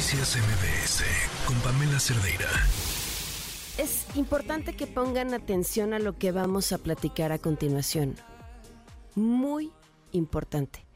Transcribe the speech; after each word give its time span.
Noticias 0.00 0.38
MBS 0.38 1.04
con 1.46 1.60
Pamela 1.60 2.00
Cerdeira. 2.00 2.48
Es 3.76 4.06
importante 4.16 4.74
que 4.74 4.86
pongan 4.86 5.34
atención 5.34 5.92
a 5.92 5.98
lo 5.98 6.16
que 6.16 6.32
vamos 6.32 6.72
a 6.72 6.78
platicar 6.78 7.32
a 7.32 7.38
continuación. 7.38 8.16
Muy 9.14 9.70
importante. 10.12 10.86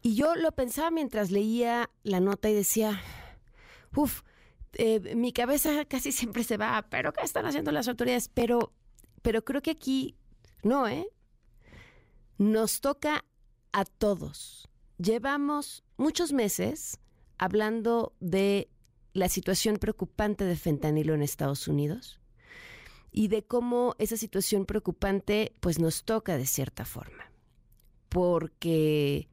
Y 0.00 0.14
yo 0.14 0.36
lo 0.36 0.52
pensaba 0.52 0.92
mientras 0.92 1.32
leía 1.32 1.90
la 2.04 2.20
nota 2.20 2.48
y 2.48 2.54
decía, 2.54 3.02
uff, 3.96 4.22
eh, 4.74 5.16
mi 5.16 5.32
cabeza 5.32 5.84
casi 5.88 6.12
siempre 6.12 6.44
se 6.44 6.56
va, 6.56 6.86
pero 6.88 7.12
¿qué 7.12 7.24
están 7.24 7.46
haciendo 7.46 7.72
las 7.72 7.88
autoridades? 7.88 8.30
Pero, 8.32 8.72
pero 9.22 9.44
creo 9.44 9.60
que 9.60 9.72
aquí 9.72 10.14
no, 10.62 10.86
¿eh? 10.86 11.08
Nos 12.38 12.80
toca 12.80 13.24
a 13.72 13.84
todos. 13.84 14.68
Llevamos 14.98 15.82
muchos 15.96 16.32
meses 16.32 17.00
hablando 17.40 18.12
de 18.20 18.68
la 19.14 19.30
situación 19.30 19.78
preocupante 19.78 20.44
de 20.44 20.56
fentanilo 20.56 21.14
en 21.14 21.22
Estados 21.22 21.68
Unidos 21.68 22.20
y 23.10 23.28
de 23.28 23.42
cómo 23.42 23.96
esa 23.98 24.18
situación 24.18 24.66
preocupante 24.66 25.54
pues 25.60 25.78
nos 25.78 26.04
toca 26.04 26.36
de 26.36 26.44
cierta 26.46 26.84
forma. 26.84 27.32
Porque 28.10 29.30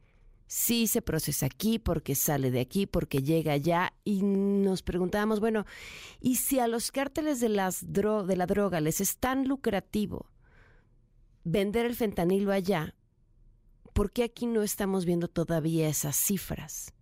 sí 0.47 0.87
se 0.87 1.01
procesa 1.01 1.47
aquí, 1.47 1.79
porque 1.79 2.15
sale 2.15 2.49
de 2.49 2.61
aquí, 2.61 2.85
porque 2.85 3.21
llega 3.21 3.51
allá 3.51 3.91
y 4.05 4.21
nos 4.23 4.83
preguntábamos, 4.83 5.41
bueno, 5.41 5.65
¿y 6.21 6.35
si 6.35 6.59
a 6.59 6.67
los 6.69 6.91
cárteles 6.91 7.41
de, 7.41 7.49
las 7.49 7.91
de 7.91 8.35
la 8.37 8.45
droga 8.45 8.79
les 8.79 9.01
es 9.01 9.17
tan 9.17 9.49
lucrativo 9.49 10.31
vender 11.43 11.85
el 11.85 11.95
fentanilo 11.95 12.53
allá, 12.53 12.95
¿por 13.91 14.11
qué 14.11 14.23
aquí 14.23 14.45
no 14.45 14.63
estamos 14.63 15.03
viendo 15.03 15.27
todavía 15.27 15.89
esas 15.89 16.15
cifras? 16.15 16.93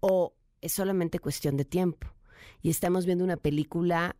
¿O 0.00 0.34
es 0.60 0.72
solamente 0.72 1.18
cuestión 1.18 1.56
de 1.56 1.64
tiempo? 1.64 2.08
Y 2.62 2.70
estamos 2.70 3.06
viendo 3.06 3.24
una 3.24 3.36
película 3.36 4.16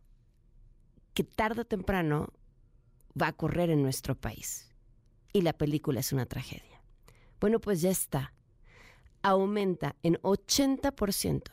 que 1.13 1.23
tarde 1.23 1.61
o 1.61 1.65
temprano 1.65 2.33
va 3.19 3.27
a 3.27 3.33
correr 3.33 3.69
en 3.69 3.83
nuestro 3.83 4.15
país. 4.15 4.73
Y 5.33 5.41
la 5.41 5.53
película 5.53 5.99
es 5.99 6.13
una 6.13 6.25
tragedia. 6.25 6.81
Bueno, 7.39 7.59
pues 7.59 7.81
ya 7.81 7.89
está. 7.89 8.33
Aumenta 9.23 9.95
en 10.03 10.15
80% 10.21 11.51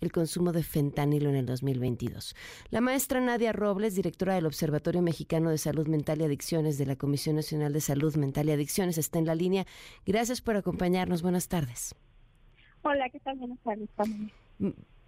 el 0.00 0.12
consumo 0.12 0.52
de 0.52 0.62
fentanilo 0.62 1.30
en 1.30 1.36
el 1.36 1.46
2022. 1.46 2.36
La 2.70 2.80
maestra 2.80 3.20
Nadia 3.20 3.52
Robles, 3.52 3.94
directora 3.94 4.34
del 4.34 4.46
Observatorio 4.46 5.02
Mexicano 5.02 5.50
de 5.50 5.58
Salud 5.58 5.88
Mental 5.88 6.20
y 6.20 6.24
Adicciones 6.24 6.78
de 6.78 6.86
la 6.86 6.96
Comisión 6.96 7.36
Nacional 7.36 7.72
de 7.72 7.80
Salud 7.80 8.14
Mental 8.16 8.48
y 8.48 8.52
Adicciones, 8.52 8.98
está 8.98 9.18
en 9.18 9.26
la 9.26 9.34
línea. 9.34 9.66
Gracias 10.04 10.40
por 10.40 10.56
acompañarnos. 10.56 11.22
Buenas 11.22 11.48
tardes. 11.48 11.94
Hola, 12.84 13.08
¿qué 13.08 13.18
tal? 13.20 13.38
Buenas 13.38 13.58
tardes. 13.60 13.88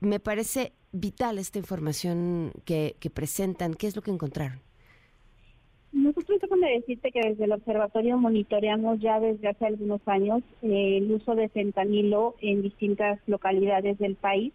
Me 0.00 0.18
parece 0.18 0.72
vital 0.92 1.38
esta 1.38 1.58
información 1.58 2.52
que, 2.64 2.96
presentan. 3.12 3.74
¿Qué 3.74 3.86
es 3.86 3.94
lo 3.94 4.02
que 4.02 4.10
encontraron? 4.10 4.60
Nosotros 5.92 6.40
déjame 6.40 6.70
decirte 6.72 7.12
que 7.12 7.20
desde 7.20 7.44
el 7.44 7.52
observatorio 7.52 8.16
monitoreamos 8.16 8.98
ya 9.00 9.20
desde 9.20 9.48
hace 9.48 9.66
algunos 9.66 10.00
años 10.06 10.42
eh, 10.62 10.98
el 10.98 11.12
uso 11.12 11.34
de 11.34 11.48
fentanilo 11.48 12.34
en 12.40 12.62
distintas 12.62 13.18
localidades 13.26 13.98
del 13.98 14.16
país 14.16 14.52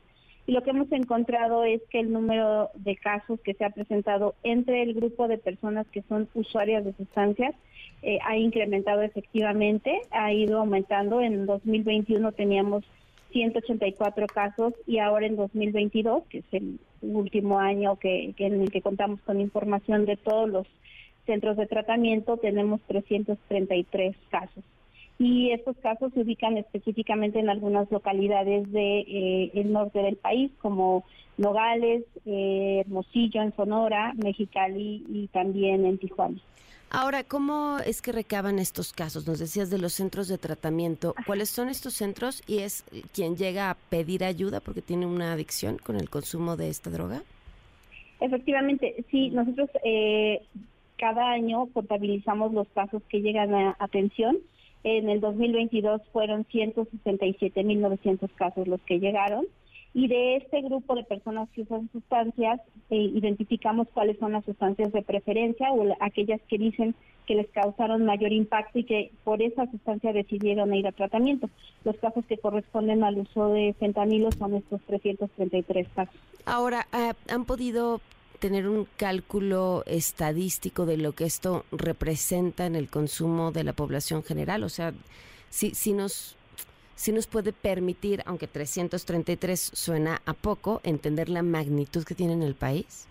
y 0.48 0.54
lo 0.54 0.64
que 0.64 0.72
hemos 0.72 0.92
encontrado 0.92 1.64
es 1.64 1.82
que 1.90 2.00
el 2.00 2.12
número 2.12 2.70
de 2.76 2.96
casos 2.96 3.40
que 3.42 3.54
se 3.54 3.64
ha 3.64 3.70
presentado 3.70 4.36
entre 4.44 4.84
el 4.84 4.94
grupo 4.94 5.28
de 5.28 5.38
personas 5.38 5.88
que 5.88 6.04
son 6.10 6.28
usuarias 6.34 6.84
de 6.84 6.94
sustancias 6.94 7.56
eh, 8.02 8.18
ha 8.26 8.38
incrementado 8.38 9.02
efectivamente, 9.02 10.02
ha 10.10 10.34
ido 10.34 10.60
aumentando. 10.60 11.22
En 11.22 11.46
2021 11.46 12.32
teníamos 12.32 12.84
184 13.32 14.28
casos 14.28 14.74
y 14.86 15.00
ahora 15.00 15.26
en 15.26 15.36
2022, 15.36 16.24
que 16.30 16.40
es 16.40 16.46
el 16.52 16.80
último 17.02 17.60
año 17.60 17.98
que, 17.98 18.34
en 18.38 18.62
el 18.62 18.72
que 18.72 18.82
contamos 18.82 19.20
con 19.22 19.40
información 19.40 20.06
de 20.06 20.18
todos 20.18 20.50
los 20.50 20.68
centros 21.26 21.58
de 21.58 21.68
tratamiento, 21.68 22.38
tenemos 22.38 22.82
333 22.88 24.16
casos 24.30 24.64
y 25.20 25.52
estos 25.52 25.78
casos 25.78 26.12
se 26.14 26.22
ubican 26.22 26.58
específicamente 26.58 27.38
en 27.40 27.50
algunas 27.50 27.92
localidades 27.92 28.64
del 28.72 28.72
de, 28.72 29.52
eh, 29.54 29.64
norte 29.66 30.00
del 30.00 30.16
país, 30.16 30.52
como 30.60 31.04
Nogales, 31.38 32.04
eh, 32.26 32.80
Hermosillo 32.82 33.44
en 33.44 33.56
Sonora, 33.56 34.14
Mexicali 34.16 35.06
y 35.10 35.28
también 35.28 35.86
en 35.86 36.00
Tijuana. 36.00 36.40
Ahora, 36.94 37.24
¿cómo 37.24 37.78
es 37.86 38.02
que 38.02 38.12
recaban 38.12 38.60
estos 38.60 38.92
casos? 38.92 39.26
Nos 39.26 39.40
decías 39.40 39.70
de 39.70 39.78
los 39.78 39.94
centros 39.94 40.28
de 40.28 40.38
tratamiento. 40.38 41.16
¿Cuáles 41.26 41.50
son 41.50 41.70
estos 41.70 41.94
centros 41.94 42.44
y 42.48 42.60
es 42.60 42.84
quien 43.14 43.38
llega 43.38 43.70
a 43.70 43.76
pedir 43.76 44.26
ayuda 44.26 44.60
porque 44.60 44.82
tiene 44.82 45.06
una 45.06 45.32
adicción 45.32 45.78
con 45.78 45.96
el 45.96 46.10
consumo 46.10 46.58
de 46.58 46.68
esta 46.68 46.90
droga? 46.90 47.24
Efectivamente, 48.20 49.06
sí, 49.10 49.30
nosotros 49.30 49.70
eh, 49.86 50.42
cada 50.98 51.32
año 51.32 51.68
contabilizamos 51.68 52.52
los 52.52 52.68
casos 52.76 53.02
que 53.08 53.22
llegan 53.22 53.56
a 53.56 53.78
atención 53.80 54.38
en 54.84 55.10
el 55.10 55.22
2022 55.22 56.02
fueron 56.12 56.46
167.900 56.46 58.30
casos 58.36 58.68
los 58.68 58.82
que 58.82 59.00
llegaron 59.00 59.46
y 59.94 60.08
de 60.08 60.38
este 60.38 60.62
grupo 60.62 60.96
de 60.96 61.04
personas 61.04 61.50
que 61.50 61.62
usan 61.64 61.90
sustancias 61.92 62.62
eh, 62.90 62.96
identificamos 62.96 63.88
cuáles 63.94 64.18
son 64.20 64.32
las 64.32 64.46
sustancias 64.46 64.92
de 64.94 65.02
preferencia 65.02 65.72
o 65.72 65.86
aquellas 66.00 66.40
que 66.48 66.58
dicen 66.58 66.96
que 67.28 67.36
les 67.36 67.50
causaron 67.52 68.06
mayor 68.06 68.32
impacto 68.32 68.80
y 68.80 68.84
que 68.84 69.12
por 69.24 69.42
esa 69.42 69.70
sustancia 69.70 70.14
decidieron 70.14 70.74
ir 70.74 70.88
a 70.88 70.92
tratamiento. 70.92 71.50
Los 71.84 71.98
casos 71.98 72.26
que 72.26 72.38
corresponden 72.38 73.04
al 73.04 73.20
uso 73.20 73.50
de 73.50 73.76
fentanilo 73.80 74.32
son 74.32 74.56
estos 74.56 74.82
333 74.82 75.88
casos. 75.90 76.16
Ahora, 76.46 76.88
ah, 76.92 77.14
¿han 77.30 77.46
podido 77.46 78.02
tener 78.40 78.68
un 78.68 78.88
cálculo 78.98 79.84
estadístico 79.86 80.86
de 80.86 80.98
lo 80.98 81.12
que 81.12 81.26
esto 81.26 81.64
representa 81.72 82.66
en 82.66 82.76
el 82.76 82.90
consumo 82.90 83.52
de 83.52 83.64
la 83.64 83.74
población 83.74 84.24
general? 84.24 84.64
O 84.64 84.70
sea, 84.70 84.94
si, 85.50 85.72
si 85.76 85.94
nos 85.94 86.38
si 87.02 87.12
nos 87.12 87.26
puede 87.26 87.52
permitir, 87.52 88.22
aunque 88.28 88.46
333 88.46 89.60
suena 89.74 90.22
a 90.28 90.34
poco, 90.34 90.82
entender 90.84 91.30
la 91.30 91.42
magnitud 91.42 92.04
que 92.04 92.14
tiene 92.14 92.34
en 92.34 92.44
el 92.44 92.54
país? 92.54 93.08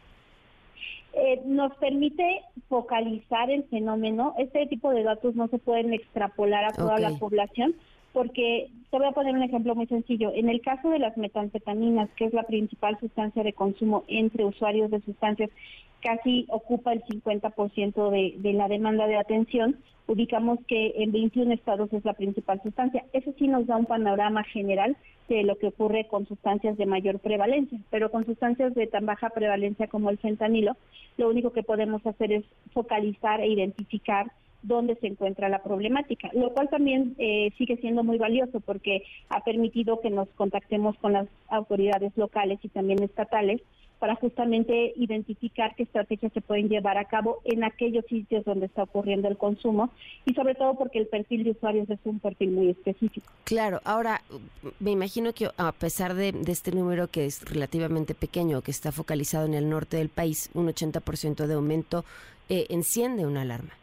Eh, 1.12 1.40
nos 1.44 1.74
permite 1.78 2.42
focalizar 2.68 3.50
el 3.50 3.64
fenómeno. 3.64 4.36
Este 4.38 4.68
tipo 4.68 4.90
de 4.92 5.02
datos 5.02 5.34
no 5.34 5.48
se 5.48 5.58
pueden 5.58 5.92
extrapolar 5.92 6.66
a 6.66 6.72
toda 6.72 7.00
la 7.00 7.18
población, 7.18 7.74
porque 8.12 8.68
te 8.92 8.96
voy 8.96 9.08
a 9.08 9.10
poner 9.10 9.34
un 9.34 9.42
ejemplo 9.42 9.74
muy 9.74 9.88
sencillo. 9.88 10.30
En 10.36 10.48
el 10.48 10.60
caso 10.60 10.88
de 10.90 11.00
las 11.00 11.16
metanfetaminas, 11.16 12.08
que 12.10 12.26
es 12.26 12.32
la 12.32 12.44
principal 12.44 12.96
sustancia 13.00 13.42
de 13.42 13.54
consumo 13.54 14.04
entre 14.06 14.44
usuarios 14.44 14.92
de 14.92 15.00
sustancias, 15.00 15.50
casi 16.00 16.46
ocupa 16.48 16.92
el 16.92 17.02
50% 17.04 18.10
de, 18.10 18.34
de 18.38 18.52
la 18.52 18.68
demanda 18.68 19.06
de 19.06 19.16
atención, 19.16 19.76
ubicamos 20.06 20.58
que 20.66 20.94
en 20.96 21.12
21 21.12 21.52
estados 21.52 21.92
es 21.92 22.04
la 22.04 22.14
principal 22.14 22.60
sustancia. 22.62 23.04
Eso 23.12 23.32
sí 23.38 23.46
nos 23.46 23.66
da 23.66 23.76
un 23.76 23.86
panorama 23.86 24.42
general 24.44 24.96
de 25.28 25.44
lo 25.44 25.56
que 25.56 25.68
ocurre 25.68 26.08
con 26.08 26.26
sustancias 26.26 26.76
de 26.76 26.86
mayor 26.86 27.20
prevalencia, 27.20 27.78
pero 27.90 28.10
con 28.10 28.26
sustancias 28.26 28.74
de 28.74 28.88
tan 28.88 29.06
baja 29.06 29.30
prevalencia 29.30 29.86
como 29.86 30.10
el 30.10 30.18
fentanilo, 30.18 30.76
lo 31.16 31.28
único 31.28 31.52
que 31.52 31.62
podemos 31.62 32.04
hacer 32.04 32.32
es 32.32 32.44
focalizar 32.72 33.40
e 33.40 33.48
identificar 33.48 34.32
dónde 34.62 34.96
se 34.96 35.06
encuentra 35.06 35.48
la 35.48 35.62
problemática, 35.62 36.30
lo 36.34 36.50
cual 36.50 36.68
también 36.68 37.14
eh, 37.18 37.52
sigue 37.56 37.76
siendo 37.76 38.02
muy 38.02 38.18
valioso 38.18 38.60
porque 38.60 39.04
ha 39.28 39.40
permitido 39.42 40.00
que 40.00 40.10
nos 40.10 40.28
contactemos 40.30 40.96
con 40.98 41.12
las 41.12 41.28
autoridades 41.48 42.12
locales 42.16 42.58
y 42.62 42.68
también 42.68 43.02
estatales 43.02 43.62
para 44.00 44.16
justamente 44.16 44.94
identificar 44.96 45.76
qué 45.76 45.84
estrategias 45.84 46.32
se 46.32 46.40
pueden 46.40 46.68
llevar 46.68 46.96
a 46.96 47.04
cabo 47.04 47.40
en 47.44 47.62
aquellos 47.62 48.04
sitios 48.06 48.44
donde 48.46 48.66
está 48.66 48.82
ocurriendo 48.82 49.28
el 49.28 49.36
consumo 49.36 49.90
y 50.24 50.32
sobre 50.32 50.54
todo 50.54 50.74
porque 50.74 50.98
el 50.98 51.06
perfil 51.06 51.44
de 51.44 51.50
usuarios 51.50 51.88
es 51.88 51.98
un 52.04 52.18
perfil 52.18 52.50
muy 52.50 52.70
específico. 52.70 53.30
Claro, 53.44 53.80
ahora 53.84 54.22
me 54.80 54.90
imagino 54.90 55.34
que 55.34 55.48
a 55.56 55.72
pesar 55.72 56.14
de, 56.14 56.34
este 56.48 56.72
número 56.72 57.08
que 57.08 57.26
es 57.26 57.44
relativamente 57.44 58.14
pequeño, 58.14 58.62
que 58.62 58.70
está 58.70 58.90
focalizado 58.90 59.44
en 59.44 59.54
el 59.54 59.68
norte 59.68 59.98
del 59.98 60.08
país, 60.08 60.50
un 60.54 60.66
80% 60.66 61.46
de 61.46 61.54
aumento 61.54 62.04
eh, 62.48 62.66
enciende 62.70 63.26
una 63.26 63.42
alarma. 63.42 63.74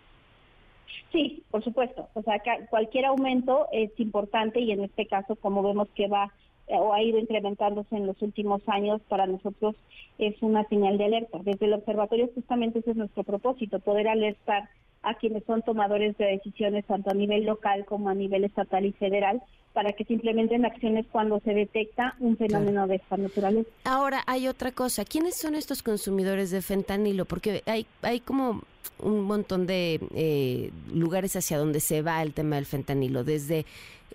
Sí, 1.12 1.44
por 1.51 1.63
supuesto. 1.63 2.09
O 2.15 2.24
sea, 2.24 2.41
cualquier 2.69 3.06
aumento 3.06 3.68
es 3.71 3.91
importante 4.00 4.59
y 4.59 4.71
en 4.71 4.83
este 4.83 5.06
caso, 5.06 5.36
como 5.36 5.62
vemos 5.62 5.88
que 5.95 6.07
va 6.07 6.33
o 6.67 6.93
ha 6.93 7.01
ido 7.01 7.17
incrementándose 7.19 7.95
en 7.95 8.07
los 8.07 8.21
últimos 8.21 8.61
años, 8.67 9.01
para 9.07 9.25
nosotros 9.25 9.75
es 10.17 10.35
una 10.41 10.63
señal 10.65 10.97
de 10.97 11.05
alerta. 11.05 11.39
Desde 11.43 11.65
el 11.65 11.73
observatorio 11.73 12.29
justamente 12.33 12.79
ese 12.79 12.91
es 12.91 12.97
nuestro 12.97 13.23
propósito, 13.23 13.79
poder 13.79 14.07
alertar 14.07 14.69
a 15.03 15.13
quienes 15.13 15.43
son 15.45 15.61
tomadores 15.61 16.17
de 16.17 16.25
decisiones 16.25 16.85
tanto 16.85 17.11
a 17.11 17.13
nivel 17.13 17.45
local 17.45 17.85
como 17.85 18.09
a 18.09 18.15
nivel 18.15 18.43
estatal 18.43 18.85
y 18.85 18.91
federal 18.93 19.41
para 19.77 19.94
que 19.94 20.06
se 20.06 20.13
implementen 20.13 20.65
acciones 20.65 21.06
cuando 21.12 21.39
se 21.41 21.53
detecta 21.53 22.15
un 22.18 22.35
fenómeno 22.35 22.88
de 22.88 22.95
esta 22.95 23.15
naturaleza. 23.15 23.69
Ahora 23.83 24.24
hay 24.25 24.47
otra 24.47 24.71
cosa, 24.71 25.06
¿quiénes 25.06 25.35
son 25.35 25.53
estos 25.53 25.83
consumidores 25.83 26.50
de 26.50 26.63
fentanilo? 26.63 27.25
Porque 27.25 27.62
hay, 27.68 27.85
hay 28.01 28.19
como 28.19 28.63
un 28.97 29.21
montón 29.21 29.68
de 29.68 30.00
eh, 30.15 30.71
lugares 30.91 31.35
hacia 31.35 31.59
donde 31.59 31.79
se 31.79 32.01
va 32.01 32.24
el 32.24 32.33
tema 32.33 32.56
del 32.56 32.65
fentanilo, 32.65 33.24
desde 33.24 33.68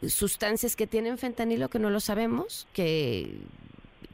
sustancias 0.05 0.75
que 0.75 0.89
tienen 0.89 1.17
fentanilo 1.17 1.69
que 1.69 1.79
no 1.79 1.91
lo 1.91 2.01
sabemos, 2.01 2.67
que 2.73 3.31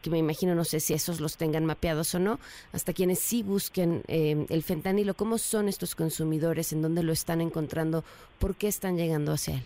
que 0.03 0.11
me 0.11 0.19
imagino, 0.19 0.55
no 0.55 0.65
sé 0.65 0.81
si 0.81 0.93
esos 0.93 1.19
los 1.19 1.39
tengan 1.39 1.65
mapeados 1.65 2.15
o 2.15 2.19
no, 2.19 2.39
hasta 2.73 2.93
quienes 2.93 3.21
sí 3.21 3.43
busquen 3.43 4.03
eh, 4.07 4.47
el 4.51 4.63
fentanilo, 4.63 5.15
¿cómo 5.15 5.39
son 5.39 5.67
estos 5.67 5.95
consumidores? 5.95 6.75
¿En 6.75 6.83
dónde 6.83 7.03
lo 7.03 7.13
están 7.13 7.41
encontrando? 7.41 8.05
¿Por 8.39 8.55
qué 8.55 8.69
están 8.69 8.99
llegando 8.99 9.33
hacia 9.33 9.55
él? 9.55 9.63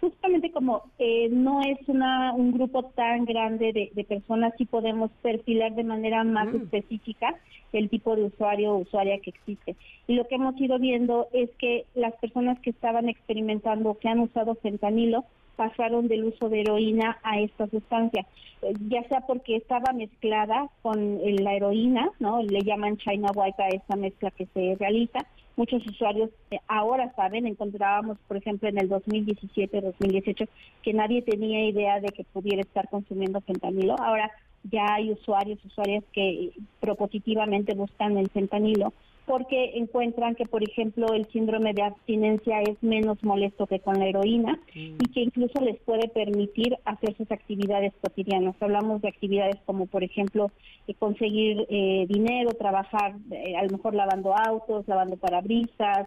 Justamente 0.00 0.52
como 0.52 0.82
eh, 0.98 1.28
no 1.30 1.62
es 1.62 1.78
una, 1.88 2.32
un 2.34 2.52
grupo 2.52 2.84
tan 2.94 3.24
grande 3.24 3.90
de, 3.94 4.04
personas, 4.04 4.52
sí 4.58 4.66
podemos 4.66 5.10
perfilar 5.22 5.74
de 5.74 5.84
manera 5.84 6.22
más 6.22 6.52
mm. 6.52 6.56
específica 6.56 7.34
el 7.72 7.88
tipo 7.88 8.14
de 8.14 8.24
usuario 8.24 8.72
o 8.72 8.78
usuaria 8.78 9.18
que 9.20 9.30
existe. 9.30 9.76
Y 10.06 10.14
lo 10.14 10.26
que 10.26 10.36
hemos 10.36 10.58
ido 10.60 10.78
viendo 10.78 11.28
es 11.32 11.50
que 11.58 11.84
las 11.94 12.14
personas 12.16 12.58
que 12.60 12.70
estaban 12.70 13.08
experimentando, 13.08 13.98
que 13.98 14.08
han 14.08 14.20
usado 14.20 14.54
fentanilo, 14.56 15.24
pasaron 15.56 16.08
del 16.08 16.24
uso 16.24 16.48
de 16.48 16.60
heroína 16.60 17.18
a 17.22 17.40
esta 17.40 17.66
sustancia, 17.68 18.26
eh, 18.62 18.72
ya 18.88 19.02
sea 19.08 19.22
porque 19.22 19.56
estaba 19.56 19.92
mezclada 19.92 20.68
con 20.82 21.18
la 21.42 21.54
heroína, 21.54 22.10
¿no? 22.20 22.42
Le 22.42 22.62
llaman 22.62 22.98
China 22.98 23.30
White 23.34 23.62
a 23.62 23.68
esa 23.68 23.96
mezcla 23.96 24.30
que 24.30 24.46
se 24.46 24.76
realiza. 24.78 25.20
Muchos 25.56 25.86
usuarios 25.86 26.30
eh, 26.50 26.58
ahora 26.68 27.12
saben, 27.16 27.46
encontrábamos, 27.46 28.18
por 28.28 28.36
ejemplo, 28.36 28.68
en 28.68 28.78
el 28.78 28.88
2017, 28.88 29.80
2018, 29.80 30.44
que 30.82 30.92
nadie 30.92 31.22
tenía 31.22 31.66
idea 31.66 32.00
de 32.00 32.08
que 32.08 32.24
pudiera 32.24 32.60
estar 32.60 32.88
consumiendo 32.88 33.40
fentanilo. 33.40 33.96
Ahora 33.98 34.30
ya 34.70 34.94
hay 34.94 35.10
usuarios, 35.10 35.64
usuarias 35.64 36.04
que 36.12 36.52
propositivamente 36.80 37.74
buscan 37.74 38.16
el 38.18 38.28
fentanilo 38.30 38.92
porque 39.26 39.72
encuentran 39.74 40.36
que, 40.36 40.44
por 40.44 40.62
ejemplo, 40.62 41.12
el 41.12 41.26
síndrome 41.26 41.74
de 41.74 41.82
abstinencia 41.82 42.60
es 42.62 42.80
menos 42.80 43.22
molesto 43.24 43.66
que 43.66 43.80
con 43.80 43.98
la 43.98 44.06
heroína 44.06 44.58
mm. 44.74 44.98
y 45.00 45.08
que 45.12 45.20
incluso 45.20 45.60
les 45.60 45.78
puede 45.80 46.08
permitir 46.08 46.76
hacer 46.84 47.16
sus 47.16 47.30
actividades 47.32 47.92
cotidianas. 48.00 48.54
Hablamos 48.60 49.02
de 49.02 49.08
actividades 49.08 49.56
como, 49.66 49.86
por 49.86 50.04
ejemplo, 50.04 50.52
eh, 50.86 50.94
conseguir 50.94 51.66
eh, 51.68 52.06
dinero, 52.08 52.52
trabajar 52.52 53.16
eh, 53.32 53.56
a 53.56 53.64
lo 53.64 53.70
mejor 53.70 53.94
lavando 53.94 54.32
autos, 54.36 54.86
lavando 54.86 55.16
parabrisas, 55.16 56.06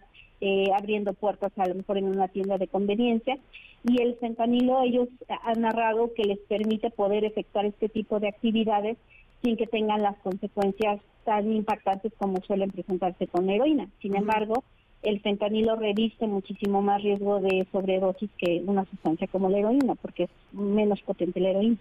abriendo 0.73 1.11
puertas 1.11 1.51
a 1.57 1.67
lo 1.67 1.75
mejor 1.75 1.97
en 1.97 2.05
una 2.05 2.29
tienda 2.29 2.57
de 2.57 2.69
conveniencia. 2.69 3.37
Y 3.83 4.01
el 4.01 4.15
fentanilo, 4.15 4.81
ellos 4.83 5.09
han 5.43 5.61
narrado 5.61 6.13
que 6.13 6.23
les 6.23 6.39
permite 6.39 6.89
poder 6.91 7.25
efectuar 7.25 7.65
este 7.65 7.89
tipo 7.89 8.21
de 8.21 8.29
actividades 8.29 8.97
sin 9.41 9.57
que 9.57 9.67
tengan 9.67 10.01
las 10.01 10.17
consecuencias 10.17 10.99
tan 11.23 11.51
impactantes 11.51 12.11
como 12.17 12.41
suelen 12.41 12.71
presentarse 12.71 13.27
con 13.27 13.49
heroína. 13.49 13.87
Sin 14.01 14.15
embargo, 14.15 14.63
el 15.01 15.21
fentanilo 15.21 15.75
reviste 15.75 16.27
muchísimo 16.27 16.81
más 16.81 17.01
riesgo 17.01 17.39
de 17.39 17.65
sobredosis 17.71 18.29
que 18.37 18.61
una 18.65 18.85
sustancia 18.85 19.27
como 19.27 19.49
la 19.49 19.59
heroína, 19.59 19.95
porque 19.95 20.23
es 20.23 20.29
menos 20.51 21.01
potente 21.01 21.39
la 21.39 21.49
heroína. 21.49 21.77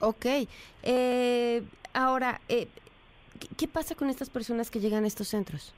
Ok. 0.00 0.26
Eh, 0.82 1.62
ahora, 1.92 2.40
eh, 2.48 2.66
¿qué 3.56 3.68
pasa 3.68 3.94
con 3.94 4.10
estas 4.10 4.30
personas 4.30 4.70
que 4.70 4.80
llegan 4.80 5.04
a 5.04 5.06
estos 5.06 5.28
centros? 5.28 5.74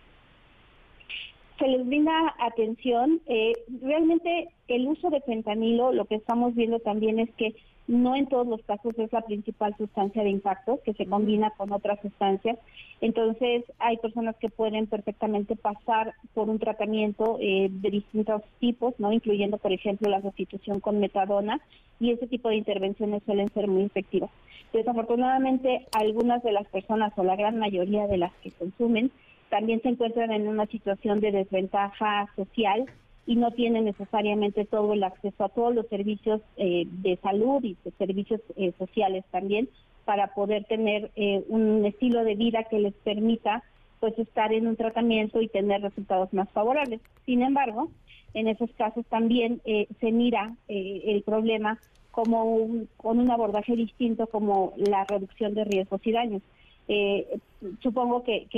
Se 1.59 1.69
les 1.69 1.87
brinda 1.87 2.13
atención. 2.39 3.21
Eh, 3.27 3.53
realmente 3.83 4.49
el 4.69 4.87
uso 4.87 5.11
de 5.11 5.21
fentanilo, 5.21 5.93
lo 5.93 6.07
que 6.07 6.15
estamos 6.15 6.55
viendo 6.55 6.79
también 6.81 7.19
es 7.19 7.31
que 7.35 7.55
no 7.91 8.15
en 8.15 8.27
todos 8.27 8.47
los 8.47 8.63
casos 8.63 8.97
es 8.99 9.13
la 9.13 9.23
principal 9.23 9.75
sustancia 9.77 10.23
de 10.23 10.31
impacto 10.31 10.79
que 10.85 10.95
se 10.95 11.07
combina 11.07 11.51
con 11.57 11.73
otras 11.73 12.01
sustancias. 12.01 12.57
Entonces 13.01 13.65
hay 13.81 13.97
personas 13.97 14.37
que 14.37 14.49
pueden 14.49 14.87
perfectamente 14.87 15.57
pasar 15.57 16.15
por 16.33 16.49
un 16.49 16.61
tratamiento 16.61 17.39
eh, 17.41 17.67
de 17.69 17.91
distintos 17.91 18.43
tipos, 18.61 18.95
no 18.99 19.13
incluyendo 19.13 19.59
por 19.59 19.73
ejemplo 19.73 20.09
la 20.09 20.23
sustitución 20.23 20.79
con 20.79 21.01
metadona 21.01 21.61
y 21.99 22.13
ese 22.13 22.29
tipo 22.29 22.49
de 22.49 22.57
intervenciones 22.57 23.25
suelen 23.25 23.49
ser 23.49 23.67
muy 23.67 23.83
efectivas. 23.83 24.31
Desafortunadamente 24.73 25.85
algunas 25.91 26.45
de 26.45 26.53
las 26.53 26.69
personas 26.69 27.13
o 27.17 27.25
la 27.25 27.35
gran 27.35 27.59
mayoría 27.59 28.07
de 28.07 28.19
las 28.19 28.33
que 28.35 28.53
consumen 28.53 29.11
también 29.49 29.83
se 29.83 29.89
encuentran 29.89 30.31
en 30.31 30.47
una 30.47 30.67
situación 30.67 31.19
de 31.19 31.33
desventaja 31.33 32.29
social 32.37 32.87
y 33.27 33.37
no 33.37 33.51
tienen 33.53 33.85
necesariamente 33.85 34.65
todo 34.65 34.93
el 34.93 35.05
acceso 35.05 35.45
a 35.45 35.49
todos 35.49 35.75
los 35.75 35.87
servicios 35.89 36.41
eh, 36.57 36.87
de 36.87 37.17
salud 37.19 37.63
y 37.63 37.77
de 37.85 37.91
servicios 37.93 38.41
eh, 38.57 38.73
sociales 38.79 39.25
también 39.31 39.69
para 40.05 40.35
poder 40.35 40.65
tener 40.65 41.11
eh, 41.17 41.45
un 41.49 41.85
estilo 41.85 42.25
de 42.25 42.35
vida 42.35 42.65
que 42.65 42.79
les 42.79 42.95
permita 42.95 43.63
pues 44.01 44.19
estar 44.19 44.53
en 44.53 44.67
un 44.67 44.77
tratamiento 44.77 45.43
y 45.43 45.49
tener 45.49 45.83
resultados 45.83 46.33
más 46.33 46.49
favorables. 46.51 47.01
Sin 47.27 47.43
embargo, 47.43 47.91
en 48.33 48.49
esos 48.49 48.71
casos 48.73 49.05
también 49.07 49.61
se 49.65 50.11
mira 50.11 50.55
el 50.69 51.23
problema 51.23 51.79
como 52.11 52.69
con 52.97 53.19
un 53.19 53.31
abordaje 53.31 53.77
distinto 53.77 54.27
como 54.29 54.73
la 54.77 55.05
reducción 55.05 55.53
de 55.53 55.65
riesgos 55.65 56.01
y 56.07 56.13
daños. 56.13 56.43
Eh, 56.93 57.39
supongo 57.85 58.25
que, 58.25 58.49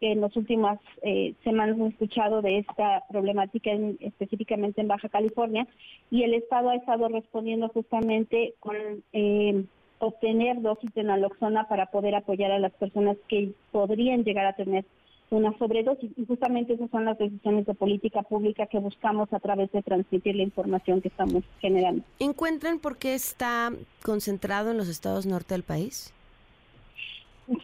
en 0.00 0.20
las 0.22 0.34
últimas 0.34 0.80
eh, 1.02 1.34
semanas 1.44 1.76
hemos 1.76 1.92
escuchado 1.92 2.40
de 2.40 2.60
esta 2.60 3.04
problemática 3.10 3.70
específicamente 4.00 4.80
en 4.80 4.88
Baja 4.88 5.10
California 5.10 5.68
y 6.10 6.22
el 6.22 6.32
Estado 6.32 6.70
ha 6.70 6.76
estado 6.76 7.06
respondiendo 7.08 7.68
justamente 7.68 8.54
con 8.60 8.76
eh, 9.12 9.62
obtener 9.98 10.62
dosis 10.62 10.92
de 10.94 11.04
naloxona 11.04 11.68
para 11.68 11.90
poder 11.90 12.14
apoyar 12.14 12.50
a 12.50 12.58
las 12.58 12.72
personas 12.72 13.18
que 13.28 13.52
podrían 13.72 14.24
llegar 14.24 14.46
a 14.46 14.56
tener 14.56 14.86
una 15.28 15.52
sobredosis 15.58 16.12
y 16.16 16.24
justamente 16.24 16.72
esas 16.72 16.88
son 16.88 17.04
las 17.04 17.18
decisiones 17.18 17.66
de 17.66 17.74
política 17.74 18.22
pública 18.22 18.68
que 18.68 18.78
buscamos 18.78 19.30
a 19.34 19.38
través 19.38 19.70
de 19.72 19.82
transmitir 19.82 20.34
la 20.34 20.44
información 20.44 21.02
que 21.02 21.08
estamos 21.08 21.44
generando. 21.60 22.02
¿Encuentran 22.20 22.78
por 22.78 22.96
qué 22.96 23.14
está 23.14 23.70
concentrado 24.02 24.70
en 24.70 24.78
los 24.78 24.88
estados 24.88 25.26
norte 25.26 25.52
del 25.52 25.62
país? 25.62 26.14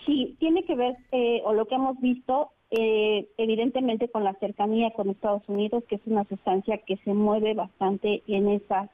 Sí, 0.06 0.36
tiene 0.38 0.64
que 0.64 0.76
ver, 0.76 0.96
eh, 1.10 1.42
o 1.44 1.52
lo 1.52 1.66
que 1.66 1.74
hemos 1.74 2.00
visto, 2.00 2.50
eh, 2.70 3.26
evidentemente 3.36 4.08
con 4.08 4.22
la 4.22 4.34
cercanía 4.34 4.92
con 4.92 5.10
Estados 5.10 5.42
Unidos, 5.48 5.82
que 5.88 5.96
es 5.96 6.02
una 6.06 6.24
sustancia 6.24 6.78
que 6.78 6.96
se 6.98 7.14
mueve 7.14 7.54
bastante 7.54 8.22
en 8.28 8.48
esas 8.48 8.88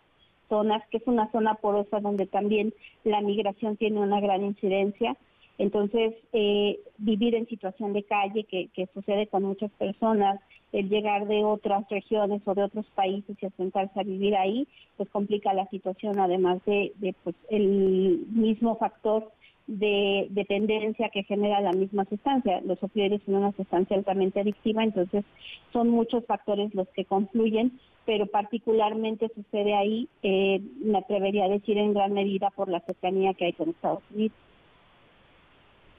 zonas, 0.49 0.83
que 0.91 0.97
es 0.97 1.07
una 1.07 1.31
zona 1.31 1.55
porosa 1.57 2.01
donde 2.01 2.27
también 2.27 2.73
la 3.05 3.21
migración 3.21 3.77
tiene 3.77 4.01
una 4.01 4.21
gran 4.21 4.45
incidencia. 4.45 5.17
Entonces, 5.59 6.15
eh, 6.33 6.79
vivir 6.99 7.35
en 7.35 7.49
situación 7.49 7.93
de 7.93 8.05
calle, 8.05 8.45
que, 8.45 8.89
sucede 8.95 9.27
con 9.27 9.43
muchas 9.43 9.71
personas, 9.73 10.41
el 10.73 10.89
llegar 10.89 11.27
de 11.27 11.45
otras 11.45 11.89
regiones 11.91 12.41
o 12.47 12.55
de 12.55 12.63
otros 12.63 12.87
países 12.95 13.37
y 13.41 13.47
asentarse 13.47 13.99
a 14.01 14.05
vivir 14.05 14.37
ahí, 14.37 14.69
pues 14.97 15.11
complica 15.11 15.53
la 15.53 15.69
situación, 15.69 16.19
además 16.19 16.65
de, 16.65 16.93
de 16.97 17.15
pues, 17.25 17.35
el 17.51 18.27
mismo 18.31 18.77
factor 18.77 19.31
de 19.69 20.27
dependencia 20.31 21.11
que 21.11 21.23
genera 21.25 21.61
la 21.61 21.73
misma 21.73 22.07
sustancia. 22.07 22.61
Los 22.63 22.83
opioides 22.83 23.21
son 23.25 23.37
una 23.37 23.53
sustancia 23.53 23.97
altamente 23.97 24.41
adictiva, 24.41 24.83
entonces 24.83 25.25
son 25.73 25.91
muchos 25.91 26.25
factores 26.25 26.75
los 26.75 26.89
que 26.89 27.05
confluyen, 27.05 27.79
pero 28.07 28.27
particularmente 28.27 29.31
sucede 29.35 29.75
ahí, 29.75 30.09
eh, 30.23 30.63
me 30.81 30.99
atrevería 30.99 31.45
a 31.45 31.49
decir 31.49 31.77
en 31.77 31.93
gran 31.93 32.15
medida 32.15 32.51
por 32.51 32.69
la 32.69 32.81
cercanía 32.81 33.35
que 33.35 33.45
hay 33.45 33.53
con 33.53 33.69
Estados 33.69 34.03
Unidos. 34.13 34.37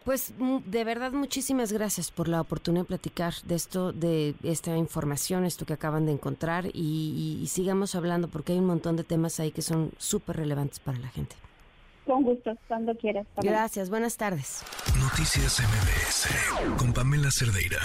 Pues 0.04 0.34
de 0.66 0.84
verdad 0.84 1.12
muchísimas 1.12 1.72
gracias 1.72 2.10
por 2.10 2.28
la 2.28 2.42
oportunidad 2.42 2.86
de 2.86 2.88
platicar 2.88 3.34
de 3.44 3.54
esto, 3.54 3.92
de 3.94 4.34
esta 4.42 4.76
información, 4.76 5.46
esto 5.46 5.68
que 5.68 5.74
acaban 5.74 6.08
de 6.08 6.14
encontrar 6.14 6.66
y 6.74 7.46
sigamos 7.48 7.94
hablando 7.94 8.28
porque 8.28 8.54
hay 8.54 8.60
un 8.60 8.66
montón 8.66 8.96
de 8.96 9.04
temas 9.04 9.40
ahí 9.40 9.52
que 9.52 9.62
son 9.62 9.92
súper 10.00 10.38
relevantes 10.38 10.80
para 10.80 10.98
la 10.98 11.10
gente. 11.10 11.36
Con 12.10 12.24
gusto, 12.24 12.58
cuando 12.68 12.98
quieras. 12.98 13.28
Gracias, 13.38 13.92
buenas 13.92 14.18
tardes. 14.18 14.64
Noticias 15.00 15.60
MBS 15.60 16.76
con 16.80 16.92
Pamela 16.92 17.30
Cerdeira. 17.30 17.78